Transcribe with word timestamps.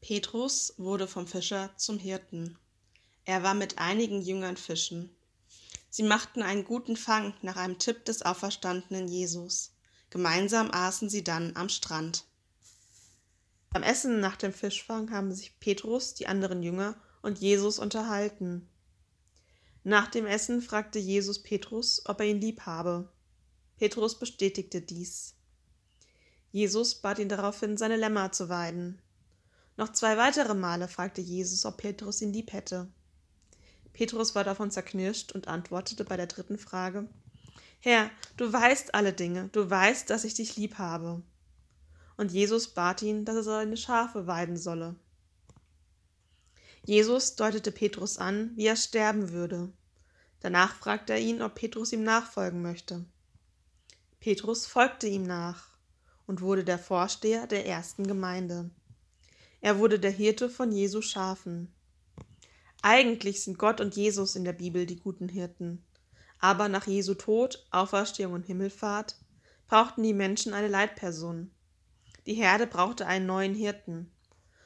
Petrus 0.00 0.74
wurde 0.78 1.06
vom 1.06 1.26
Fischer 1.26 1.70
zum 1.76 1.98
Hirten. 1.98 2.58
Er 3.24 3.42
war 3.42 3.54
mit 3.54 3.78
einigen 3.78 4.22
Jüngern 4.22 4.56
fischen. 4.56 5.14
Sie 5.90 6.02
machten 6.02 6.42
einen 6.42 6.64
guten 6.64 6.96
Fang 6.96 7.34
nach 7.42 7.56
einem 7.56 7.78
Tipp 7.78 8.04
des 8.06 8.22
auferstandenen 8.22 9.08
Jesus. 9.08 9.72
Gemeinsam 10.08 10.70
aßen 10.70 11.10
sie 11.10 11.22
dann 11.22 11.54
am 11.54 11.68
Strand. 11.68 12.24
Beim 13.68 13.82
Essen 13.82 14.20
nach 14.20 14.36
dem 14.36 14.52
Fischfang 14.52 15.10
haben 15.10 15.32
sich 15.32 15.60
Petrus, 15.60 16.14
die 16.14 16.26
anderen 16.26 16.62
Jünger 16.62 16.96
und 17.22 17.38
Jesus 17.38 17.78
unterhalten. 17.78 18.68
Nach 19.84 20.08
dem 20.08 20.26
Essen 20.26 20.62
fragte 20.62 20.98
Jesus 20.98 21.42
Petrus, 21.42 22.02
ob 22.06 22.20
er 22.20 22.26
ihn 22.26 22.40
lieb 22.40 22.62
habe. 22.62 23.12
Petrus 23.76 24.18
bestätigte 24.18 24.80
dies. 24.80 25.34
Jesus 26.52 26.96
bat 26.96 27.18
ihn 27.18 27.28
daraufhin, 27.28 27.76
seine 27.76 27.96
Lämmer 27.96 28.32
zu 28.32 28.48
weiden. 28.48 29.00
Noch 29.80 29.92
zwei 29.92 30.18
weitere 30.18 30.52
Male 30.52 30.88
fragte 30.88 31.22
Jesus, 31.22 31.64
ob 31.64 31.78
Petrus 31.78 32.20
ihn 32.20 32.34
lieb 32.34 32.52
hätte. 32.52 32.86
Petrus 33.94 34.34
war 34.34 34.44
davon 34.44 34.70
zerknirscht 34.70 35.32
und 35.32 35.48
antwortete 35.48 36.04
bei 36.04 36.18
der 36.18 36.26
dritten 36.26 36.58
Frage 36.58 37.08
Herr, 37.78 38.10
du 38.36 38.52
weißt 38.52 38.94
alle 38.94 39.14
Dinge, 39.14 39.48
du 39.52 39.70
weißt, 39.70 40.10
dass 40.10 40.24
ich 40.24 40.34
dich 40.34 40.58
lieb 40.58 40.76
habe. 40.76 41.22
Und 42.18 42.30
Jesus 42.30 42.68
bat 42.68 43.00
ihn, 43.00 43.24
dass 43.24 43.36
er 43.36 43.42
seine 43.42 43.78
Schafe 43.78 44.26
weiden 44.26 44.58
solle. 44.58 44.96
Jesus 46.84 47.36
deutete 47.36 47.72
Petrus 47.72 48.18
an, 48.18 48.50
wie 48.56 48.66
er 48.66 48.76
sterben 48.76 49.30
würde. 49.30 49.72
Danach 50.40 50.74
fragte 50.74 51.14
er 51.14 51.20
ihn, 51.20 51.40
ob 51.40 51.54
Petrus 51.54 51.94
ihm 51.94 52.04
nachfolgen 52.04 52.60
möchte. 52.60 53.06
Petrus 54.20 54.66
folgte 54.66 55.06
ihm 55.06 55.22
nach 55.22 55.68
und 56.26 56.42
wurde 56.42 56.64
der 56.64 56.78
Vorsteher 56.78 57.46
der 57.46 57.64
ersten 57.64 58.06
Gemeinde. 58.06 58.68
Er 59.62 59.78
wurde 59.78 59.98
der 59.98 60.10
Hirte 60.10 60.48
von 60.48 60.72
Jesu 60.72 61.02
Schafen. 61.02 61.70
Eigentlich 62.80 63.42
sind 63.44 63.58
Gott 63.58 63.80
und 63.82 63.94
Jesus 63.94 64.34
in 64.34 64.44
der 64.44 64.54
Bibel 64.54 64.86
die 64.86 64.98
guten 64.98 65.28
Hirten. 65.28 65.84
Aber 66.38 66.68
nach 66.68 66.86
Jesu 66.86 67.12
Tod, 67.12 67.66
Auferstehung 67.70 68.32
und 68.32 68.46
Himmelfahrt 68.46 69.16
brauchten 69.68 70.02
die 70.02 70.14
Menschen 70.14 70.54
eine 70.54 70.68
Leitperson. 70.68 71.50
Die 72.24 72.34
Herde 72.34 72.66
brauchte 72.66 73.06
einen 73.06 73.26
neuen 73.26 73.54
Hirten. 73.54 74.10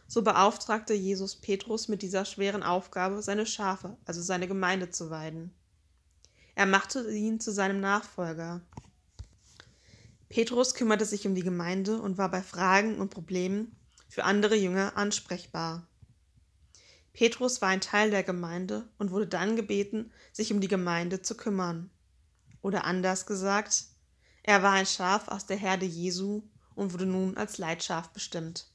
So 0.06 0.22
beauftragte 0.22 0.94
Jesus 0.94 1.34
Petrus 1.34 1.88
mit 1.88 2.02
dieser 2.02 2.24
schweren 2.24 2.62
Aufgabe, 2.62 3.20
seine 3.20 3.46
Schafe, 3.46 3.96
also 4.04 4.22
seine 4.22 4.46
Gemeinde 4.46 4.90
zu 4.90 5.10
weiden. 5.10 5.52
Er 6.54 6.66
machte 6.66 7.10
ihn 7.10 7.40
zu 7.40 7.50
seinem 7.50 7.80
Nachfolger. 7.80 8.60
Petrus 10.28 10.74
kümmerte 10.74 11.04
sich 11.04 11.26
um 11.26 11.34
die 11.34 11.42
Gemeinde 11.42 12.00
und 12.00 12.16
war 12.16 12.30
bei 12.30 12.42
Fragen 12.42 13.00
und 13.00 13.10
Problemen 13.10 13.74
für 14.14 14.22
andere 14.22 14.54
Jünger 14.54 14.96
ansprechbar. 14.96 15.88
Petrus 17.12 17.60
war 17.60 17.70
ein 17.70 17.80
Teil 17.80 18.12
der 18.12 18.22
Gemeinde 18.22 18.88
und 18.96 19.10
wurde 19.10 19.26
dann 19.26 19.56
gebeten, 19.56 20.12
sich 20.32 20.52
um 20.52 20.60
die 20.60 20.68
Gemeinde 20.68 21.20
zu 21.20 21.36
kümmern. 21.36 21.90
Oder 22.62 22.84
anders 22.84 23.26
gesagt, 23.26 23.86
er 24.44 24.62
war 24.62 24.70
ein 24.70 24.86
Schaf 24.86 25.26
aus 25.26 25.46
der 25.46 25.56
Herde 25.56 25.84
Jesu 25.84 26.44
und 26.76 26.92
wurde 26.92 27.06
nun 27.06 27.36
als 27.36 27.58
Leitschaf 27.58 28.10
bestimmt. 28.10 28.68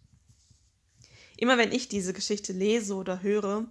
Immer 1.38 1.58
wenn 1.58 1.72
ich 1.72 1.88
diese 1.88 2.12
Geschichte 2.12 2.52
lese 2.52 2.96
oder 2.96 3.22
höre, 3.22 3.66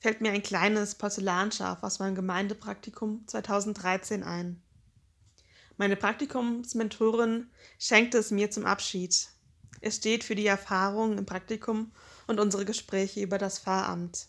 fällt 0.00 0.20
mir 0.20 0.32
ein 0.32 0.42
kleines 0.42 0.94
Porzellanschaf 0.94 1.82
aus 1.82 2.00
meinem 2.00 2.16
Gemeindepraktikum 2.16 3.26
2013 3.26 4.22
ein. 4.24 4.62
Meine 5.78 5.96
Praktikumsmentorin 5.96 7.50
schenkte 7.78 8.18
es 8.18 8.30
mir 8.30 8.50
zum 8.50 8.66
Abschied 8.66 9.30
es 9.80 9.96
steht 9.96 10.24
für 10.24 10.34
die 10.34 10.46
Erfahrungen 10.46 11.18
im 11.18 11.26
Praktikum 11.26 11.92
und 12.26 12.40
unsere 12.40 12.64
Gespräche 12.64 13.20
über 13.20 13.38
das 13.38 13.58
Pfarramt. 13.58 14.26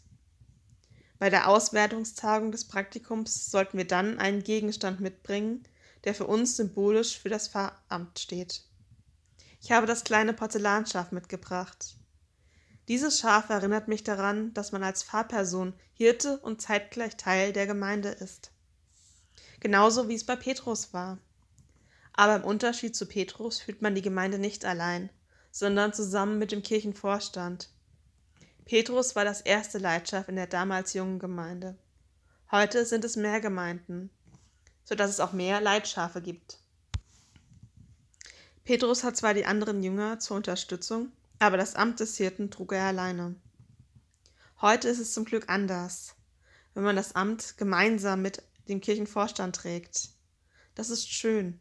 Bei 1.17 1.29
der 1.29 1.49
Auswertungstagung 1.49 2.51
des 2.51 2.65
Praktikums 2.65 3.51
sollten 3.51 3.77
wir 3.77 3.85
dann 3.85 4.19
einen 4.19 4.43
Gegenstand 4.43 5.01
mitbringen, 5.01 5.63
der 6.05 6.15
für 6.15 6.27
uns 6.27 6.55
symbolisch 6.55 7.19
für 7.19 7.29
das 7.29 7.49
Pfarramt 7.49 8.19
steht. 8.19 8.63
Ich 9.61 9.71
habe 9.71 9.85
das 9.85 10.05
kleine 10.05 10.33
Porzellanschaf 10.33 11.11
mitgebracht. 11.11 11.97
Dieses 12.87 13.19
Schaf 13.19 13.49
erinnert 13.49 13.87
mich 13.87 14.03
daran, 14.03 14.53
dass 14.53 14.71
man 14.71 14.81
als 14.81 15.03
Pfarrperson 15.03 15.73
Hirte 15.93 16.39
und 16.39 16.61
zeitgleich 16.61 17.17
Teil 17.17 17.51
der 17.51 17.67
Gemeinde 17.67 18.09
ist. 18.09 18.51
Genauso 19.59 20.07
wie 20.07 20.15
es 20.15 20.25
bei 20.25 20.37
Petrus 20.37 20.93
war. 20.93 21.19
Aber 22.13 22.37
im 22.37 22.43
Unterschied 22.43 22.95
zu 22.95 23.05
Petrus 23.05 23.59
fühlt 23.59 23.81
man 23.81 23.93
die 23.93 24.01
Gemeinde 24.01 24.39
nicht 24.39 24.63
allein, 24.63 25.09
sondern 25.51 25.93
zusammen 25.93 26.37
mit 26.39 26.51
dem 26.51 26.63
Kirchenvorstand. 26.63 27.69
Petrus 28.65 29.15
war 29.15 29.25
das 29.25 29.41
erste 29.41 29.77
Leitschaf 29.77 30.29
in 30.29 30.35
der 30.35 30.47
damals 30.47 30.93
jungen 30.93 31.19
Gemeinde. 31.19 31.77
Heute 32.51 32.85
sind 32.85 33.03
es 33.03 33.15
mehr 33.15 33.41
Gemeinden, 33.41 34.09
sodass 34.83 35.09
es 35.09 35.19
auch 35.19 35.33
mehr 35.33 35.61
Leitschafe 35.61 36.21
gibt. 36.21 36.59
Petrus 38.63 39.03
hat 39.03 39.17
zwar 39.17 39.33
die 39.33 39.45
anderen 39.45 39.81
Jünger 39.81 40.19
zur 40.19 40.37
Unterstützung, 40.37 41.11
aber 41.39 41.57
das 41.57 41.75
Amt 41.75 41.99
des 41.99 42.17
Hirten 42.17 42.51
trug 42.51 42.73
er 42.73 42.83
alleine. 42.83 43.35
Heute 44.61 44.89
ist 44.89 44.99
es 44.99 45.13
zum 45.13 45.25
Glück 45.25 45.49
anders, 45.49 46.15
wenn 46.73 46.83
man 46.83 46.95
das 46.95 47.15
Amt 47.15 47.57
gemeinsam 47.57 48.21
mit 48.21 48.43
dem 48.67 48.81
Kirchenvorstand 48.81 49.55
trägt. 49.55 50.09
Das 50.75 50.89
ist 50.89 51.11
schön. 51.11 51.59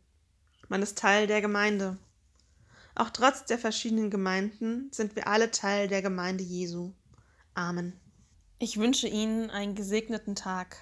Man 0.69 0.83
ist 0.83 0.99
Teil 0.99 1.27
der 1.27 1.41
Gemeinde. 1.41 1.97
Auch 2.99 3.11
trotz 3.11 3.45
der 3.45 3.59
verschiedenen 3.59 4.11
Gemeinden 4.11 4.91
sind 4.91 5.15
wir 5.15 5.29
alle 5.29 5.53
Teil 5.53 5.87
der 5.87 6.03
Gemeinde 6.03 6.43
Jesu. 6.43 6.95
Amen. 7.55 7.93
Ich 8.59 8.77
wünsche 8.77 9.07
Ihnen 9.07 9.51
einen 9.51 9.77
gesegneten 9.77 10.35
Tag. 10.35 10.79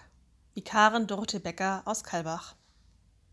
Vikarin 0.54 1.06
Dorothee 1.06 1.41
Becker 1.41 1.82
aus 1.84 2.04
Kalbach. 2.04 2.56